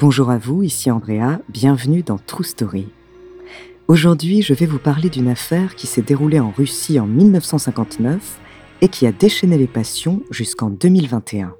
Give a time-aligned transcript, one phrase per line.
[0.00, 2.88] Bonjour à vous, ici Andrea, bienvenue dans True Story.
[3.86, 8.40] Aujourd'hui, je vais vous parler d'une affaire qui s'est déroulée en Russie en 1959
[8.80, 11.52] et qui a déchaîné les passions jusqu'en 2021.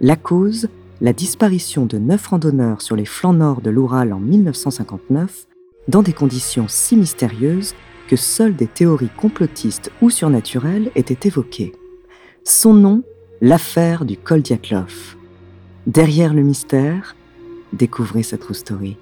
[0.00, 0.68] La cause,
[1.00, 5.48] la disparition de neuf randonneurs sur les flancs nord de l'Oural en 1959,
[5.88, 7.74] dans des conditions si mystérieuses
[8.06, 11.72] que seules des théories complotistes ou surnaturelles étaient évoquées.
[12.44, 13.02] Son nom,
[13.40, 15.16] l'affaire du col Dyatlov.
[15.88, 17.15] Derrière le mystère,
[17.76, 18.96] découvrez sa true story.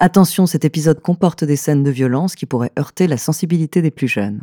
[0.00, 4.08] Attention, cet épisode comporte des scènes de violence qui pourraient heurter la sensibilité des plus
[4.08, 4.42] jeunes.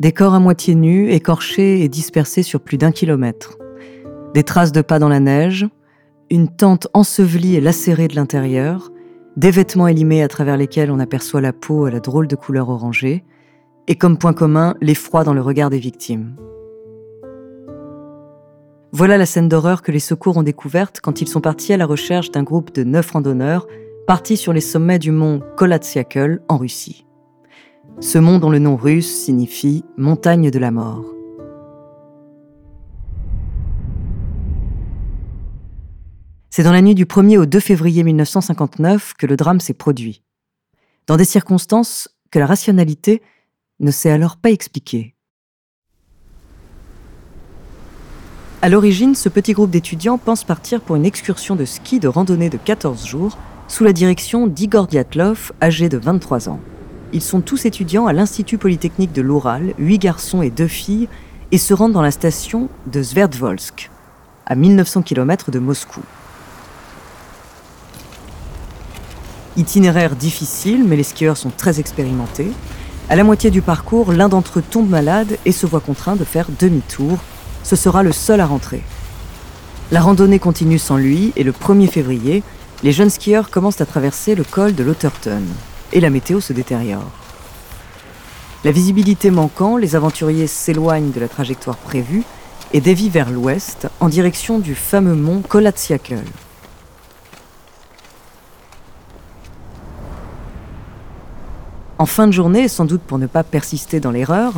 [0.00, 3.58] Des corps à moitié nus, écorchés et dispersés sur plus d'un kilomètre.
[4.34, 5.68] Des traces de pas dans la neige,
[6.30, 8.90] une tente ensevelie et lacérée de l'intérieur,
[9.36, 12.70] des vêtements élimés à travers lesquels on aperçoit la peau à la drôle de couleur
[12.70, 13.22] orangée,
[13.86, 16.34] et comme point commun, l'effroi dans le regard des victimes.
[18.92, 21.86] Voilà la scène d'horreur que les secours ont découverte quand ils sont partis à la
[21.86, 23.68] recherche d'un groupe de neuf randonneurs
[24.06, 27.06] partis sur les sommets du mont Kolatsiakl en Russie.
[28.00, 31.04] Ce mont dont le nom russe signifie montagne de la mort.
[36.50, 40.24] C'est dans la nuit du 1er au 2 février 1959 que le drame s'est produit.
[41.06, 43.22] Dans des circonstances que la rationalité
[43.78, 45.14] ne s'est alors pas expliquer.
[48.62, 52.50] À l'origine, ce petit groupe d'étudiants pense partir pour une excursion de ski de randonnée
[52.50, 53.38] de 14 jours
[53.68, 56.60] sous la direction d'Igor Dyatlov, âgé de 23 ans.
[57.14, 61.08] Ils sont tous étudiants à l'Institut Polytechnique de l'Oural, 8 garçons et 2 filles,
[61.52, 63.90] et se rendent dans la station de Sverdvolsk,
[64.44, 66.02] à 1900 km de Moscou.
[69.56, 72.52] Itinéraire difficile, mais les skieurs sont très expérimentés.
[73.08, 76.24] À la moitié du parcours, l'un d'entre eux tombe malade et se voit contraint de
[76.24, 77.18] faire demi-tour
[77.62, 78.82] ce sera le seul à rentrer.
[79.92, 82.42] La randonnée continue sans lui et le 1er février,
[82.82, 85.42] les jeunes skieurs commencent à traverser le col de l'Otterton
[85.92, 87.10] et la météo se détériore.
[88.62, 92.24] La visibilité manquant, les aventuriers s'éloignent de la trajectoire prévue
[92.72, 96.22] et dévient vers l'ouest en direction du fameux mont Kolatsiakl.
[101.98, 104.54] En fin de journée, sans doute pour ne pas persister dans l'erreur,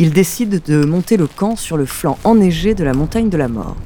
[0.00, 3.48] ils décident de monter le camp sur le flanc enneigé de la montagne de la
[3.48, 3.76] mort.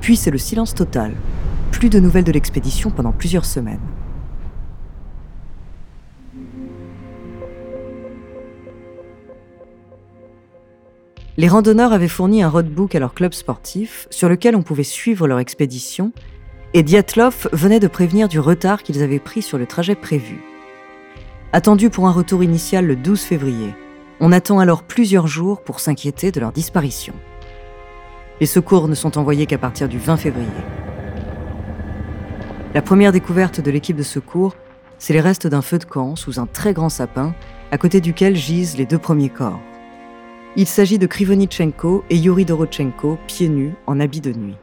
[0.00, 1.14] Puis c'est le silence total.
[1.72, 3.80] Plus de nouvelles de l'expédition pendant plusieurs semaines.
[11.36, 15.26] Les randonneurs avaient fourni un roadbook à leur club sportif sur lequel on pouvait suivre
[15.26, 16.12] leur expédition
[16.72, 20.51] et Dyatlov venait de prévenir du retard qu'ils avaient pris sur le trajet prévu.
[21.54, 23.74] Attendu pour un retour initial le 12 février,
[24.20, 27.12] on attend alors plusieurs jours pour s'inquiéter de leur disparition.
[28.40, 30.48] Les secours ne sont envoyés qu'à partir du 20 février.
[32.72, 34.56] La première découverte de l'équipe de secours,
[34.96, 37.34] c'est les restes d'un feu de camp sous un très grand sapin,
[37.70, 39.60] à côté duquel gisent les deux premiers corps.
[40.56, 44.56] Il s'agit de Krivonitchenko et Yuri Dorochenko, pieds nus, en habit de nuit.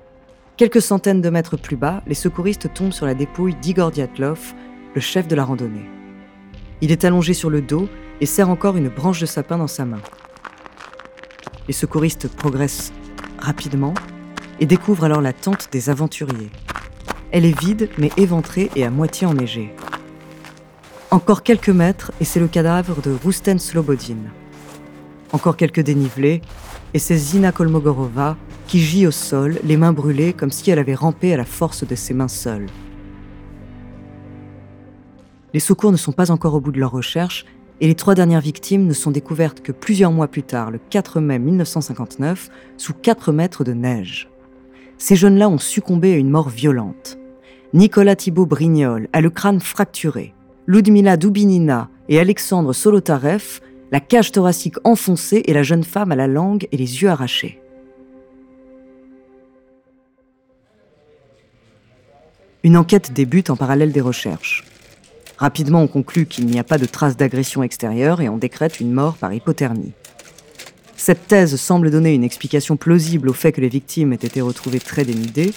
[0.57, 4.55] Quelques centaines de mètres plus bas, les secouristes tombent sur la dépouille d'Igor Dyatlov,
[4.95, 5.85] le chef de la randonnée.
[6.81, 7.89] Il est allongé sur le dos
[8.21, 10.01] et serre encore une branche de sapin dans sa main.
[11.67, 12.93] Les secouristes progressent
[13.37, 13.93] rapidement
[14.59, 16.49] et découvrent alors la tente des aventuriers.
[17.31, 19.73] Elle est vide mais éventrée et à moitié enneigée.
[21.11, 24.17] Encore quelques mètres et c'est le cadavre de Rusten Slobodin.
[25.31, 26.41] Encore quelques dénivelés
[26.93, 28.37] et c'est Zina Kolmogorova
[28.67, 31.85] qui gît au sol, les mains brûlées comme si elle avait rampé à la force
[31.85, 32.67] de ses mains seules.
[35.53, 37.45] Les secours ne sont pas encore au bout de leur recherche
[37.81, 41.21] et les trois dernières victimes ne sont découvertes que plusieurs mois plus tard, le 4
[41.21, 44.29] mai 1959, sous 4 mètres de neige.
[44.97, 47.17] Ces jeunes-là ont succombé à une mort violente.
[47.73, 50.33] Nicolas Thibault Brignol a le crâne fracturé.
[50.67, 53.61] Ludmila Dubinina et Alexandre Solotarev,
[53.91, 57.59] la cage thoracique enfoncée et la jeune femme à la langue et les yeux arrachés.
[62.63, 64.68] Une enquête débute en parallèle des recherches.
[65.39, 68.91] Rapidement, on conclut qu'il n'y a pas de traces d'agression extérieure et on décrète une
[68.91, 69.93] mort par hypothermie.
[70.97, 74.81] Cette thèse semble donner une explication plausible au fait que les victimes aient été retrouvées
[74.81, 75.53] très dénudées,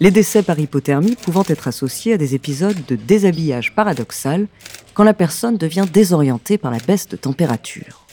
[0.00, 4.48] les décès par hypothermie pouvant être associés à des épisodes de déshabillage paradoxal
[4.94, 8.06] quand la personne devient désorientée par la baisse de température.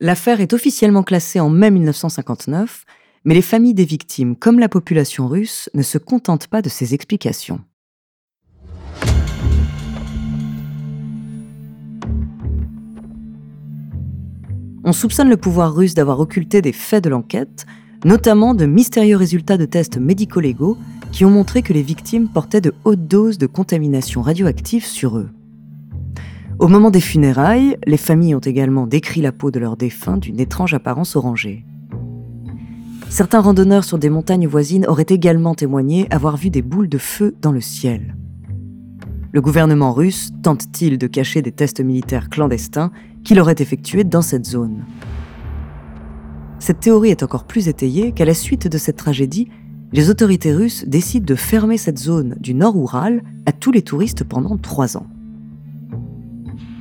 [0.00, 2.84] L'affaire est officiellement classée en mai 1959,
[3.24, 6.94] mais les familles des victimes comme la population russe ne se contentent pas de ces
[6.94, 7.60] explications.
[14.86, 17.64] On soupçonne le pouvoir russe d'avoir occulté des faits de l'enquête,
[18.04, 20.76] notamment de mystérieux résultats de tests médico-légaux
[21.10, 25.30] qui ont montré que les victimes portaient de hautes doses de contamination radioactive sur eux.
[26.58, 30.38] Au moment des funérailles, les familles ont également décrit la peau de leurs défunts d'une
[30.38, 31.64] étrange apparence orangée.
[33.08, 37.34] Certains randonneurs sur des montagnes voisines auraient également témoigné avoir vu des boules de feu
[37.40, 38.16] dans le ciel.
[39.32, 42.92] Le gouvernement russe tente-t-il de cacher des tests militaires clandestins
[43.24, 44.84] qu'il aurait effectués dans cette zone
[46.64, 49.50] cette théorie est encore plus étayée qu'à la suite de cette tragédie,
[49.92, 54.24] les autorités russes décident de fermer cette zone du nord Oural à tous les touristes
[54.24, 55.06] pendant trois ans.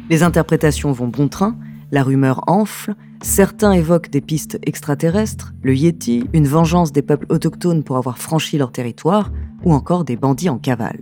[0.10, 1.58] Les interprétations vont bon train,
[1.92, 7.84] la rumeur enfle, certains évoquent des pistes extraterrestres, le Yeti, une vengeance des peuples autochtones
[7.84, 9.34] pour avoir franchi leur territoire,
[9.66, 11.02] ou encore des bandits en cavale.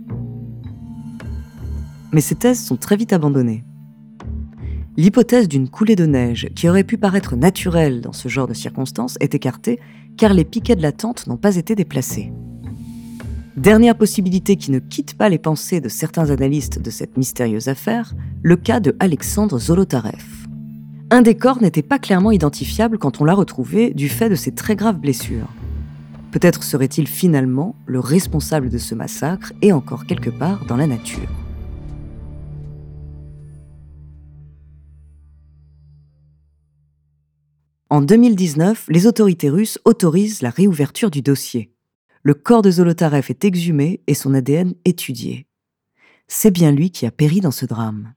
[2.10, 3.62] Mais ces thèses sont très vite abandonnées.
[4.98, 9.16] L'hypothèse d'une coulée de neige qui aurait pu paraître naturelle dans ce genre de circonstances
[9.20, 9.80] est écartée
[10.18, 12.30] car les piquets de la tente n'ont pas été déplacés.
[13.56, 18.14] Dernière possibilité qui ne quitte pas les pensées de certains analystes de cette mystérieuse affaire,
[18.42, 20.24] le cas de Alexandre Zolotarev.
[21.10, 24.52] Un des corps n'était pas clairement identifiable quand on l'a retrouvé du fait de ses
[24.52, 25.48] très graves blessures.
[26.32, 31.41] Peut-être serait-il finalement le responsable de ce massacre et encore quelque part dans la nature.
[37.92, 41.74] En 2019, les autorités russes autorisent la réouverture du dossier.
[42.22, 45.46] Le corps de Zolotarev est exhumé et son ADN étudié.
[46.26, 48.14] C'est bien lui qui a péri dans ce drame.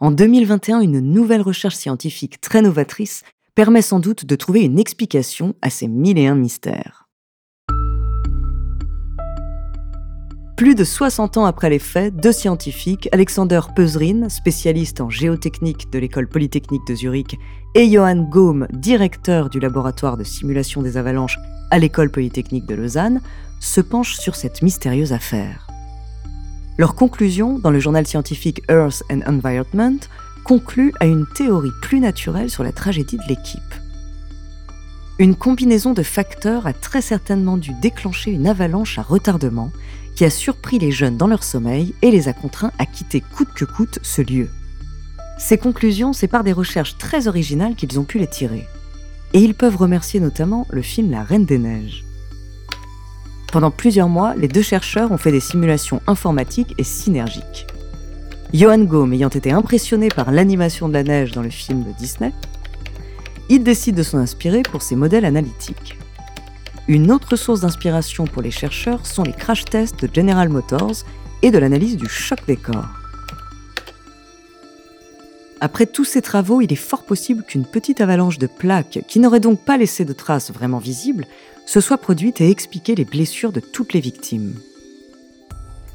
[0.00, 3.22] En 2021, une nouvelle recherche scientifique très novatrice
[3.54, 7.01] permet sans doute de trouver une explication à ces mille et un mystères.
[10.62, 15.98] Plus de 60 ans après les faits, deux scientifiques, Alexander Peuzrin, spécialiste en géotechnique de
[15.98, 17.36] l'école polytechnique de Zurich,
[17.74, 21.36] et Johann Gaume, directeur du laboratoire de simulation des avalanches
[21.72, 23.20] à l'école polytechnique de Lausanne,
[23.58, 25.66] se penchent sur cette mystérieuse affaire.
[26.78, 29.98] Leur conclusion, dans le journal scientifique Earth and Environment,
[30.44, 33.74] conclut à une théorie plus naturelle sur la tragédie de l'équipe.
[35.18, 39.72] Une combinaison de facteurs a très certainement dû déclencher une avalanche à retardement
[40.14, 43.52] qui a surpris les jeunes dans leur sommeil et les a contraints à quitter coûte
[43.54, 44.48] que coûte ce lieu.
[45.38, 48.66] Ces conclusions, c'est par des recherches très originales qu'ils ont pu les tirer.
[49.32, 52.04] Et ils peuvent remercier notamment le film La Reine des Neiges.
[53.50, 57.66] Pendant plusieurs mois, les deux chercheurs ont fait des simulations informatiques et synergiques.
[58.54, 62.32] Johan Gaume ayant été impressionné par l'animation de la neige dans le film de Disney,
[63.48, 65.98] il décide de s'en inspirer pour ses modèles analytiques.
[66.88, 71.04] Une autre source d'inspiration pour les chercheurs sont les crash tests de General Motors
[71.42, 72.88] et de l'analyse du choc des corps.
[75.60, 79.38] Après tous ces travaux, il est fort possible qu'une petite avalanche de plaques, qui n'aurait
[79.38, 81.24] donc pas laissé de traces vraiment visibles,
[81.66, 84.54] se soit produite et expliqué les blessures de toutes les victimes.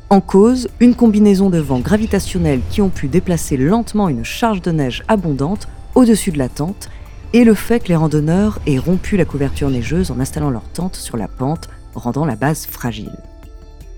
[0.09, 4.71] En cause, une combinaison de vents gravitationnels qui ont pu déplacer lentement une charge de
[4.71, 6.89] neige abondante au-dessus de la tente
[7.33, 10.95] et le fait que les randonneurs aient rompu la couverture neigeuse en installant leur tente
[10.95, 13.17] sur la pente, rendant la base fragile.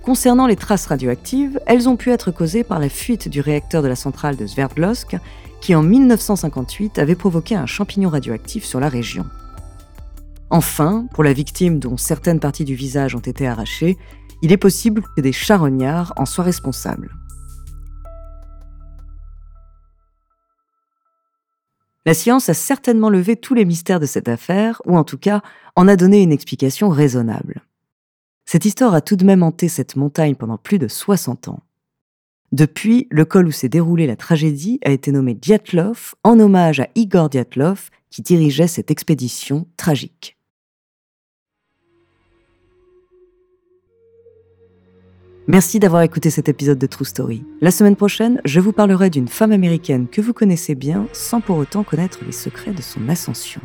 [0.04, 3.88] Concernant les traces radioactives, elles ont pu être causées par la fuite du réacteur de
[3.88, 5.18] la centrale de Sverdlovsk,
[5.62, 9.26] qui en 1958 avait provoqué un champignon radioactif sur la région.
[10.50, 13.98] Enfin, pour la victime dont certaines parties du visage ont été arrachées,
[14.42, 17.19] il est possible que des charognards en soient responsables.
[22.06, 25.42] La science a certainement levé tous les mystères de cette affaire, ou en tout cas
[25.76, 27.62] en a donné une explication raisonnable.
[28.46, 31.60] Cette histoire a tout de même hanté cette montagne pendant plus de 60 ans.
[32.52, 36.88] Depuis, le col où s'est déroulée la tragédie a été nommé Dyatlov en hommage à
[36.96, 40.39] Igor Dyatlov qui dirigeait cette expédition tragique.
[45.52, 47.44] Merci d'avoir écouté cet épisode de True Story.
[47.60, 51.58] La semaine prochaine, je vous parlerai d'une femme américaine que vous connaissez bien sans pour
[51.58, 53.60] autant connaître les secrets de son ascension.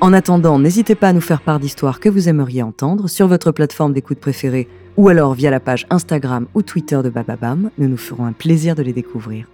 [0.00, 3.52] En attendant, n'hésitez pas à nous faire part d'histoires que vous aimeriez entendre sur votre
[3.52, 7.70] plateforme d'écoute préférée ou alors via la page Instagram ou Twitter de Bababam.
[7.78, 9.46] Nous nous ferons un plaisir de les découvrir.